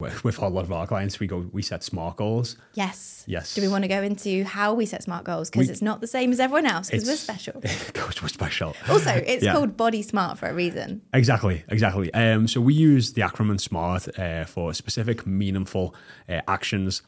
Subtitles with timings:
[0.00, 2.56] with, a lot of our clients, we go we set smart goals.
[2.74, 3.24] Yes.
[3.26, 3.54] Yes.
[3.54, 5.50] Do we want to go into how we set smart goals?
[5.50, 7.62] Because it's not the same as everyone else because we're special.
[7.92, 8.74] Goals were special.
[8.88, 9.52] Also, it's Yeah.
[9.52, 11.00] called Body Smart for a reason.
[11.12, 12.12] Exactly, exactly.
[12.12, 15.94] Um, so we use the acronym SMART uh, for specific, meaningful
[16.28, 17.02] uh, actions,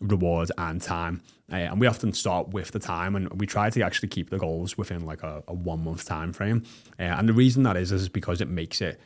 [0.00, 1.22] rewards, and time.
[1.50, 4.38] Uh, and we often start with the time, and we try to actually keep the
[4.38, 6.62] goals within like a, a one month time frame.
[7.00, 9.00] Uh, and the reason that is is because it makes it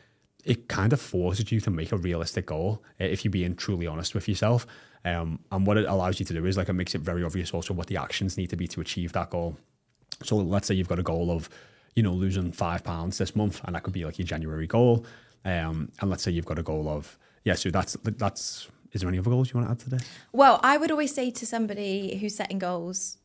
[0.44, 3.86] it kind of forces you to make a realistic goal uh, if you're being truly
[3.86, 4.66] honest with yourself.
[5.04, 7.52] Um, and what it allows you to do is like it makes it very obvious
[7.52, 9.56] also what the actions need to be to achieve that goal.
[10.22, 11.48] So let's say you've got a goal of,
[11.96, 15.04] you know, losing five pounds this month, and that could be like your January goal.
[15.44, 18.68] Um, and let's say you've got a goal of, yeah, so that's that's.
[18.92, 20.08] Is there any other goals you want to add to this?
[20.32, 23.18] Well, I would always say to somebody who's setting goals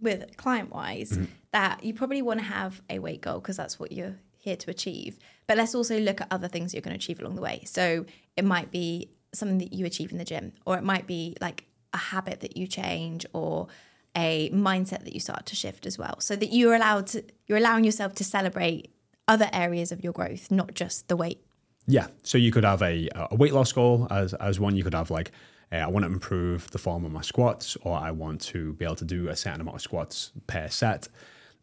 [0.00, 1.24] with client wise Mm-hmm.
[1.52, 4.70] that you probably want to have a weight goal because that's what you're here to
[4.70, 5.18] achieve.
[5.46, 7.62] But let's also look at other things you're going to achieve along the way.
[7.64, 8.04] So
[8.36, 11.64] it might be something that you achieve in the gym, or it might be like
[11.94, 13.68] a habit that you change, or
[14.16, 16.16] a mindset that you start to shift as well.
[16.18, 18.90] So that you're allowed to, you're allowing yourself to celebrate
[19.28, 21.40] other areas of your growth, not just the weight.
[21.86, 22.08] Yeah.
[22.24, 24.74] So you could have a, a weight loss goal as, as one.
[24.76, 25.30] You could have like,
[25.70, 28.96] I want to improve the form of my squats, or I want to be able
[28.96, 31.08] to do a certain amount of squats per set.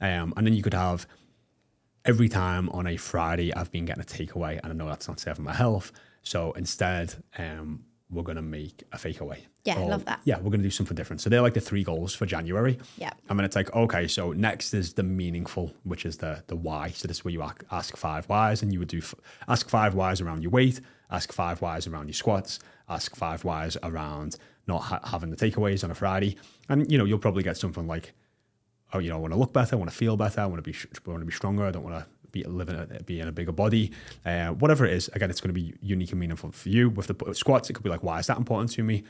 [0.02, 1.06] Um, and then you could have
[2.10, 5.20] every time on a Friday, I've been getting a takeaway, and I know that's not
[5.20, 5.92] serving my health.
[6.24, 9.46] So instead, um, we're going to make a fake away.
[9.64, 10.20] Yeah, I love that.
[10.24, 11.22] Yeah, we're going to do something different.
[11.22, 12.80] So they're like the three goals for January.
[12.98, 13.12] Yeah.
[13.30, 16.90] I mean, it's like, okay, so next is the meaningful, which is the the why.
[16.90, 19.14] So this is where you ask five whys, and you would do f-
[19.48, 22.58] ask five whys around your weight, ask five whys around your squats,
[22.90, 26.38] ask five whys around not ha- having the takeaways on a Friday,
[26.70, 28.14] and you know you'll probably get something like,
[28.94, 30.64] oh, you know, I want to look better, I want to feel better, I want
[30.64, 33.20] to be I want to be stronger, I don't want to be living a, be
[33.20, 33.92] in a bigger body,
[34.26, 35.10] uh, whatever it is.
[35.14, 36.90] Again, it's going to be unique and meaningful for you.
[36.90, 39.04] With the squats, it could be like, why is that important to me?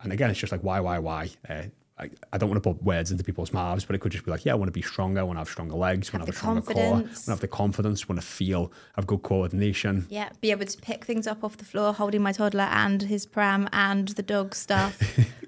[0.00, 1.30] And again, it's just like why, why, why.
[1.48, 1.62] Uh,
[1.96, 4.30] I, I don't want to put words into people's mouths, but it could just be
[4.32, 6.26] like, yeah, I want to be stronger, I want to have stronger legs, I want
[6.26, 8.26] to Have have a the stronger core, I want to have the confidence, want to
[8.26, 10.06] feel, have good coordination.
[10.10, 13.26] Yeah, be able to pick things up off the floor, holding my toddler and his
[13.26, 15.00] pram and the dog stuff.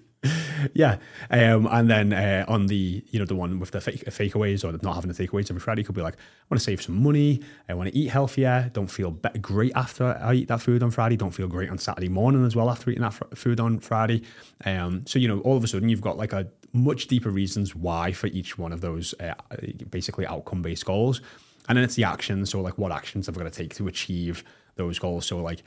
[0.75, 0.99] Yeah,
[1.31, 4.77] um, and then uh, on the you know the one with the fake fakeaways or
[4.83, 7.41] not having the takeaways every Friday could be like I want to save some money,
[7.69, 10.91] I want to eat healthier, don't feel be- great after I eat that food on
[10.91, 13.79] Friday, don't feel great on Saturday morning as well after eating that fr- food on
[13.79, 14.23] Friday.
[14.65, 17.75] Um, so you know all of a sudden you've got like a much deeper reasons
[17.75, 19.35] why for each one of those uh,
[19.91, 21.21] basically outcome based goals,
[21.69, 22.51] and then it's the actions.
[22.51, 24.45] So like what actions have I got to take to achieve
[24.77, 25.27] those goals?
[25.27, 25.63] So like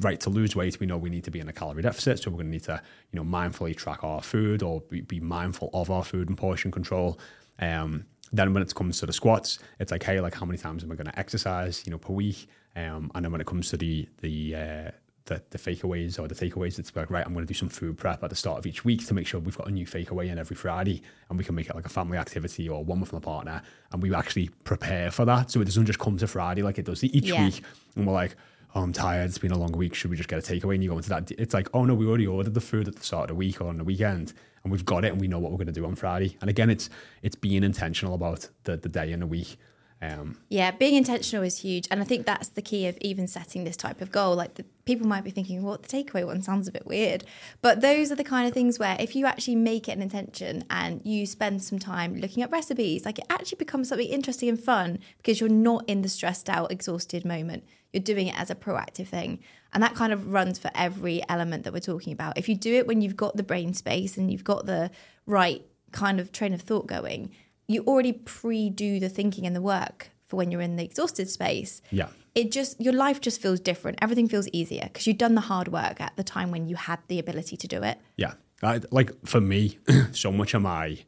[0.00, 2.30] right to lose weight we know we need to be in a calorie deficit so
[2.30, 2.80] we're going to need to
[3.12, 7.18] you know mindfully track our food or be, mindful of our food and portion control
[7.60, 10.84] um then when it comes to the squats it's like hey like how many times
[10.84, 13.68] am i going to exercise you know per week um and then when it comes
[13.70, 14.90] to the the uh
[15.24, 17.98] the, the fakeaways or the takeaways, it's like, right, I'm going to do some food
[17.98, 20.30] prep at the start of each week to make sure we've got a new fakeaway
[20.32, 23.12] in every Friday and we can make it like a family activity or one with
[23.12, 23.60] my partner
[23.92, 25.50] and we actually prepare for that.
[25.50, 27.44] So it doesn't just come to Friday like it does each Yeah.
[27.44, 27.60] week
[27.94, 28.36] and we're like,
[28.74, 29.26] oh, I'm tired.
[29.28, 29.94] It's been a long week.
[29.94, 30.74] Should we just get a takeaway?
[30.74, 31.30] And you go into that.
[31.32, 33.60] It's like, oh no, we already ordered the food at the start of the week
[33.60, 35.72] or on the weekend, and we've got it, and we know what we're going to
[35.72, 36.36] do on Friday.
[36.40, 36.90] And again, it's
[37.22, 39.56] it's being intentional about the the day and the week.
[40.00, 41.88] Um, Yeah, being intentional is huge.
[41.90, 44.36] And I think that's the key of even setting this type of goal.
[44.36, 47.24] Like the, people might be thinking, well, the takeaway one sounds a bit weird.
[47.62, 50.64] But those are the kind of things where if you actually make it an intention
[50.70, 54.60] and you spend some time looking at recipes, like it actually becomes something interesting and
[54.60, 57.64] fun because you're not in the stressed out, exhausted moment.
[57.92, 59.40] You're doing it as a proactive thing.
[59.72, 62.38] And that kind of runs for every element that we're talking about.
[62.38, 64.90] If you do it when you've got the brain space and you've got the
[65.26, 67.30] right kind of train of thought going,
[67.68, 71.80] you already pre-do the thinking and the work for when you're in the exhausted space
[71.90, 75.42] yeah, it just your life just feels different everything feels easier because you've done the
[75.42, 78.32] hard work at the time when you had the ability to do it yeah.
[78.62, 79.78] I, like for me,
[80.12, 80.98] so much of my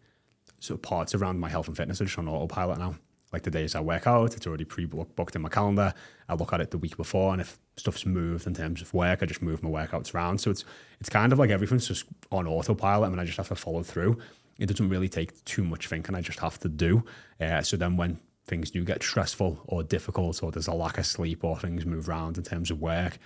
[0.60, 2.96] sort of parts around my health and fitness are just on autopilot now.
[3.32, 5.94] Like the days I work out, it's already pre-booked in my calendar.
[6.28, 9.22] I look at it the week before, and if stuff's moved in terms of work,
[9.22, 10.38] I just move my workouts around.
[10.38, 10.64] So it's
[11.00, 14.18] it's kind of like everything's just on autopilot, and I just have to follow through.
[14.60, 16.14] It doesn't really take too much thinking.
[16.14, 17.04] I just have to do.
[17.40, 21.06] Uh, so then when things do get stressful or difficult, or there's a lack of
[21.06, 23.18] sleep, or things move around in terms of work,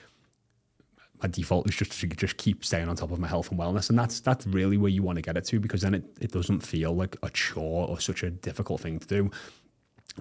[1.23, 3.89] my default is just to just keep staying on top of my health and wellness
[3.89, 6.33] and that's that's really where you want to get it to because then it, it
[6.33, 9.31] doesn't feel like a chore or such a difficult thing to do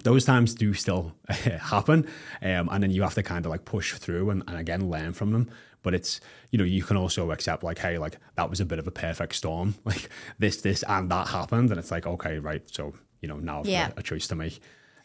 [0.02, 2.06] those times do still happen
[2.42, 5.12] um, and then you have to kind of like push through and, and again learn
[5.12, 5.50] from them.
[5.82, 6.20] But it's
[6.50, 8.90] you know you can also accept like hey like that was a bit of a
[8.90, 9.74] perfect storm.
[9.84, 10.08] Like
[10.38, 13.66] this this and that happened and it's like okay right so you know now I've
[13.66, 14.60] got a choice to make.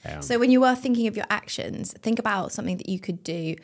[0.06, 3.22] Um, so when you are thinking of your actions think about something that you could
[3.24, 3.56] do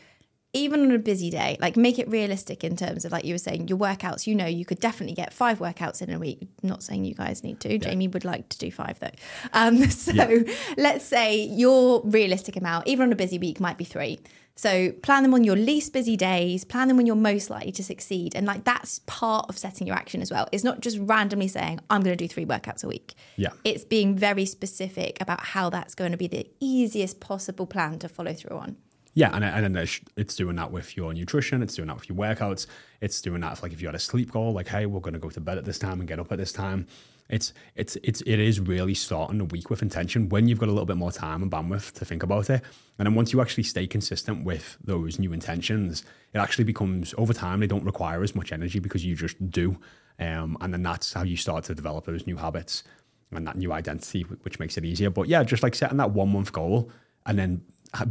[0.56, 3.38] even on a busy day, like make it realistic in terms of like you were
[3.38, 6.48] saying, your workouts, you know, you could definitely get five workouts in a week.
[6.64, 7.78] not saying you guys need to.
[7.78, 9.12] Jaymie would like to do five though.
[9.54, 10.42] Um, so Yeah.
[10.78, 14.20] let's say your realistic amount, even on a busy week, might be three.
[14.58, 17.84] So plan them on your least busy days, plan them when you're most likely to
[17.84, 18.34] succeed.
[18.36, 20.48] And like that's part of setting your action as well.
[20.54, 23.16] It's not just randomly saying, I'm going to do three workouts a week.
[23.36, 23.50] Yeah.
[23.66, 28.08] It's being very specific about how that's going to be the easiest possible plan to
[28.08, 28.78] follow through on.
[29.16, 32.18] Yeah, and, and then it's, doing that with your nutrition, it's doing that with your
[32.18, 32.68] workouts,
[33.00, 35.14] it's doing that if, like if you had a sleep goal, like hey, we're going
[35.14, 36.86] to go to bed at this time and get up at this time.
[37.30, 40.72] It's it's it's it is really starting a week with intention when you've got a
[40.72, 42.62] little bit more time and bandwidth to think about it.
[43.00, 46.04] And then once you actually stay consistent with those new intentions,
[46.34, 49.78] it actually becomes over time they don't require as much energy because you just do.
[50.20, 52.84] Um, and then that's how you start to develop those new habits
[53.32, 55.10] and that new identity, which makes it easier.
[55.10, 56.92] But yeah, just like setting that one month goal
[57.26, 57.62] and then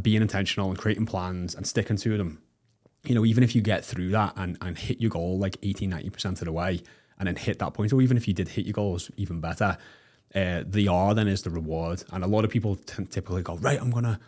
[0.01, 2.41] being intentional and creating plans and sticking to them.
[3.03, 5.87] You know, even if you get through that and, and hit your goal like 80,
[5.87, 6.81] 90% of the way
[7.19, 9.77] and then hit that point, or even if you did hit your goals even better,
[10.33, 12.03] uh, the R then is the reward.
[12.11, 14.19] And a lot of people t- typically go, right, I'm going to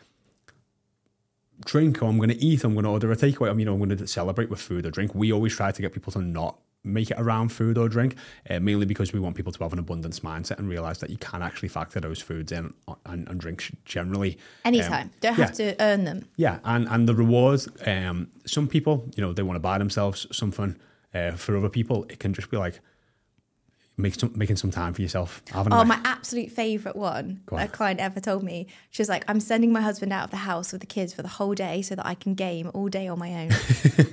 [1.65, 3.74] drink or I'm going to eat, I'm going to order a takeaway, I'm, you know,
[3.74, 5.15] I'm going to celebrate with food or drink.
[5.15, 8.15] We always try to get people to not make it around food or drink,
[8.50, 11.18] uh, mainly because we want people to have an abundance mindset and realize that you
[11.18, 12.74] can actually factor those foods in
[13.06, 14.38] and, and drinks generally.
[14.65, 15.03] Anytime.
[15.07, 16.25] Um, Don't have to earn them.
[16.38, 17.68] yeah, and and the rewards.
[17.85, 20.77] Um, some people, you know, they want to buy themselves something.
[21.13, 22.80] Uh, for other people, it can just be like
[23.97, 25.41] make some, making some time for yourself.
[25.49, 27.59] Having Oh, my absolute favourite one on.
[27.59, 28.67] a client ever told me.
[28.91, 31.23] She was like, I'm sending my husband out of the house with the kids for
[31.23, 33.51] the whole day so that I can game all day on my own.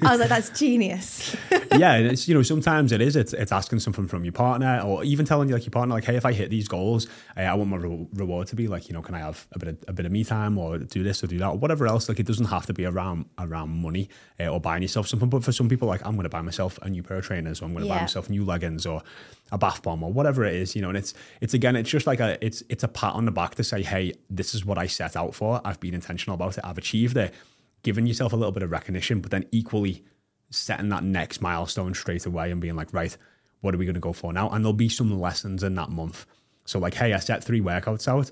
[0.02, 1.36] I was like, that's genius.
[1.76, 4.80] yeah, and it's you know sometimes it is it's it's asking something from your partner
[4.84, 7.40] or even telling you like your partner like hey if I hit these goals uh,
[7.40, 9.68] I want my re- reward to be like you know can I have a bit
[9.68, 12.08] of a bit of me time or do this or do that or whatever else
[12.08, 14.08] like it doesn't have to be around around money
[14.40, 16.78] uh, or buying yourself something but for some people like I'm going to buy myself
[16.82, 19.02] a new pair of trainers or I'm going to buy myself new leggings or
[19.54, 22.06] a bath bomb or whatever it is you know and it's it's again it's just
[22.06, 24.78] like a it's it's a pat on the back to say hey this is what
[24.78, 27.32] I set out for I've been intentional about it I've achieved it
[27.82, 30.04] giving yourself a little bit of recognition but then equally
[30.54, 33.16] setting that next milestone straight away and being like, right,
[33.60, 34.48] what are we going to go for now?
[34.50, 36.26] And there'll be some lessons in that month.
[36.64, 38.30] So, like, hey, I set three workouts out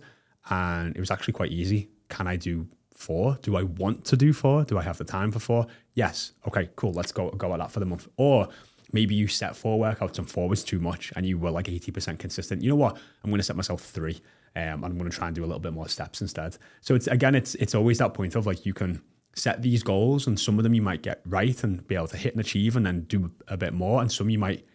[0.51, 1.89] and it was actually quite easy.
[2.09, 3.39] Can I do four?
[3.43, 4.65] Do I want to do four?
[4.65, 5.67] Do I have the time for four?
[5.95, 6.33] Yes.
[6.47, 6.93] Okay, cool.
[6.93, 8.09] Let's go go at that for the month.
[8.17, 8.49] Or
[8.93, 12.19] maybe you set four workouts and four was too much and you were like 80%
[12.19, 12.63] consistent.
[12.63, 12.97] You know what?
[13.25, 14.21] I'm going to set myself three.
[14.55, 16.59] Um, I'm going to try and do a little bit more steps instead.
[16.83, 19.03] So it's again, it's it's always that point of like you can
[19.35, 22.17] set these goals and some of them you might get right and be able to
[22.17, 24.67] hit and achieve and then do a bit more and some you might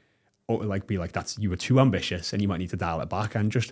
[0.50, 3.00] oh, like be like that's you were too ambitious and you might need to dial
[3.02, 3.72] it back and just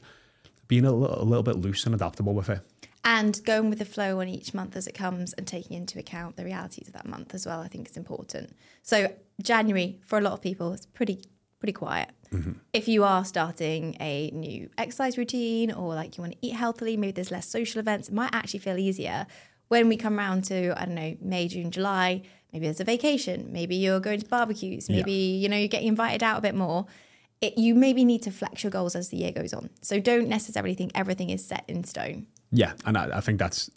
[0.68, 2.59] being a little, a little bit loose and adaptable with it
[3.05, 6.35] and going with the flow on each month as it comes and taking into account
[6.35, 8.51] the realities of that month as well, I think is important.
[8.81, 11.23] So January for a lot of people is pretty
[11.59, 12.09] pretty quiet.
[12.31, 12.53] Mm-hmm.
[12.73, 16.97] If you are starting a new exercise routine or like you want to eat healthily,
[16.97, 19.25] maybe there's less social events, it might actually feel easier
[19.67, 22.23] when we come around to I don't know May, June, July.
[22.51, 23.51] Maybe there's a vacation.
[23.51, 24.89] Maybe you're going to barbecues.
[24.89, 26.87] Maybe you know you're getting invited out a bit more.
[27.41, 29.69] It, you maybe need to flex your goals as the year goes on.
[29.81, 32.27] So don't necessarily think everything is set in stone.
[32.51, 33.69] Yeah and I, I think that's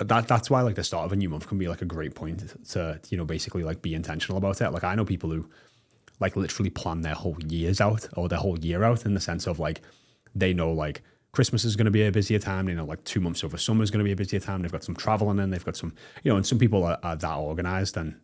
[0.00, 2.14] that that's why like the start of a new month can be like a great
[2.14, 5.48] point to you know basically like be intentional about it like i know people who
[6.20, 9.46] like literally plan their whole years out or their whole year out in the sense
[9.46, 9.80] of like
[10.34, 12.66] they know like Christmas is going to be a busier time.
[12.66, 14.62] They know like two months over summer is going to be a busier time.
[14.62, 15.50] They've got some traveling in.
[15.50, 18.16] They've got some, you know, and some people are, are that organized and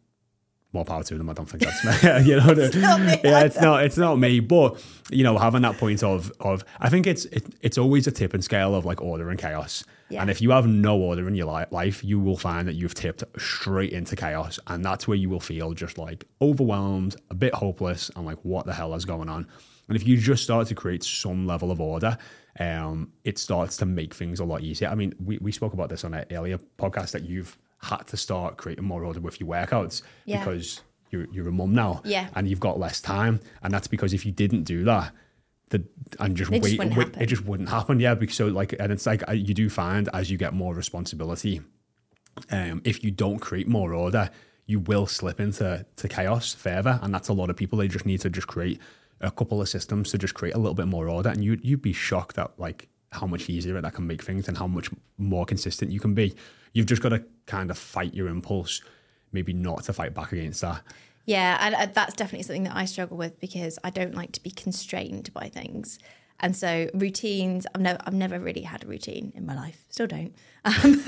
[0.75, 1.31] more power to them.
[1.31, 2.25] I don't think that's me.
[2.31, 4.41] you know, the- me yeah, it's not it's not me.
[4.41, 8.13] But you know, having that point of of I think it's it, it's always a
[8.13, 9.85] tipping scale of like order and chaos.
[10.11, 10.21] Yeah.
[10.21, 12.95] And if you have no order in your li- life, you will find that you've
[12.95, 17.55] tipped straight into chaos, and that's where you will feel just like overwhelmed, a bit
[17.55, 19.47] hopeless, and like what the hell is going on.
[19.89, 22.17] And if you just start to create some level of order,
[22.61, 24.89] um, it starts to make things a lot easier.
[24.89, 28.17] I mean, we, we spoke about this on an earlier podcast that you've had to
[28.17, 30.39] start creating more order with your workouts Yeah.
[30.39, 32.29] because you're, you're a mum now Yeah.
[32.35, 33.41] and you've got less time.
[33.63, 35.13] And that's because if you didn't do that,
[35.71, 35.85] the,
[36.21, 37.23] and just It just wait, wouldn't wait happen.
[37.23, 38.01] it just wouldn't happen.
[38.01, 38.15] Yeah.
[38.15, 41.61] Because so like, and it's like you do find as you get more responsibility,
[42.51, 44.31] um, if you don't create more order,
[44.67, 46.99] you will slip into to chaos further.
[47.03, 47.79] And that's a lot of people.
[47.79, 48.81] They just need to just create
[49.21, 51.29] a couple of systems to just create a little bit more order.
[51.29, 54.57] And you you'd be shocked at like how much easier that can make things and
[54.59, 56.35] how much more consistent you can be.
[56.73, 58.81] You've just got to kind of fight your impulse,
[59.33, 60.83] maybe not to fight back against that.
[61.27, 64.43] Yeah, and uh, that's definitely something that I struggle with because I don't like to
[64.43, 65.99] be constrained by things.
[66.41, 69.85] And so routines, I've never, I've never really had a routine in my life.
[69.89, 70.35] Still don't.
[70.67, 71.05] Um,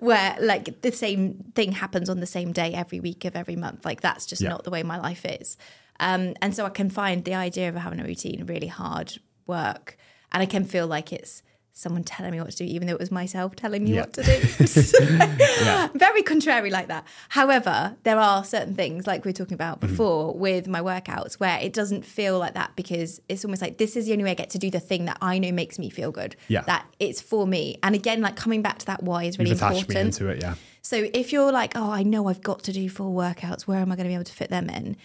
[0.00, 3.84] where like the same thing happens on the same day every week of every month.
[3.84, 4.50] Like that's just Yeah.
[4.50, 5.56] not the way my life is.
[5.98, 9.96] Um, and so I can find the idea of having a routine really hard work.
[10.32, 13.00] And I can feel like it's someone telling me what to do, even though it
[13.00, 14.00] was myself telling me Yeah.
[14.00, 15.88] what to do.
[15.98, 17.06] Very contrary like that.
[17.30, 19.86] However, there are certain things, like we were talking about Mm-hmm.
[19.90, 23.96] before with my workouts, where it doesn't feel like that because it's almost like this
[23.96, 25.90] is the only way I get to do the thing that I know makes me
[25.90, 26.36] feel good.
[26.48, 26.62] Yeah.
[26.62, 27.78] That it's for me.
[27.82, 30.20] And again, like coming back to that why is really You've attached me important.
[30.20, 30.54] into it, yeah.
[30.82, 33.92] So if you're like, oh, I know I've got to do full workouts, where am
[33.92, 34.96] I going to be able to fit them in?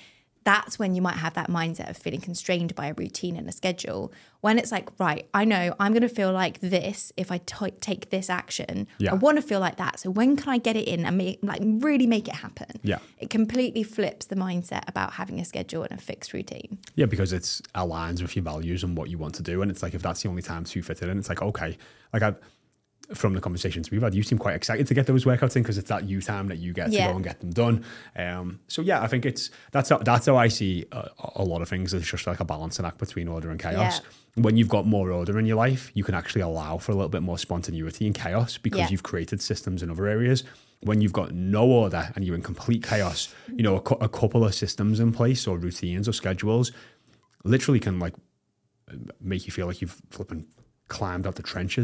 [0.45, 3.51] That's when you might have that mindset of feeling constrained by a routine and a
[3.51, 4.13] schedule.
[4.41, 7.71] When it's like, right, I know I'm going to feel like this if I t-
[7.81, 8.87] take this action.
[8.99, 9.13] Yeah.
[9.13, 9.99] I want to feel like that.
[9.99, 12.79] So when can I get it in and make, like really make it happen?
[12.83, 12.99] Yeah.
[13.17, 16.77] It completely flips the mindset about having a schedule and a fixed routine.
[16.93, 19.63] Yeah, because it's aligns with your values and what you want to do.
[19.63, 21.75] And it's like if that's the only time to fit it in, it's like, okay.
[22.13, 22.35] Like I
[23.13, 25.77] from the conversations we've had, you seem quite excited to get those workouts in because
[25.77, 27.85] it's that you time that you get to go and get them done.
[28.15, 31.61] Um, so yeah, I think it's that's how, that's how I see a, a lot
[31.61, 31.93] of things.
[31.93, 33.99] It's just like a balancing act between order and chaos.
[34.01, 34.43] Yeah.
[34.43, 37.09] When you've got more order in your life, you can actually allow for a little
[37.09, 38.87] bit more spontaneity and chaos because Yeah.
[38.89, 40.43] you've created systems in other areas.
[40.81, 44.09] When you've got no order and you're in complete chaos, you know, a, cou- a
[44.09, 46.71] couple of systems in place or routines or schedules
[47.43, 48.13] literally can like
[49.21, 50.45] make you feel like you've flipping
[50.87, 51.83] climbed out the trenches